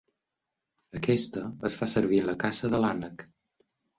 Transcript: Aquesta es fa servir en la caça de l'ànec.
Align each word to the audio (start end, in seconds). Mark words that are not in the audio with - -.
Aquesta 0.99 1.43
es 1.69 1.77
fa 1.81 1.89
servir 1.93 2.21
en 2.23 2.27
la 2.31 2.37
caça 2.47 2.73
de 2.75 2.83
l'ànec. 2.87 3.27